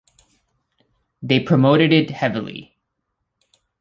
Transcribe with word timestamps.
They 1.21 1.39
promoted 1.41 1.93
it 1.93 2.09
heavily. 2.09 2.75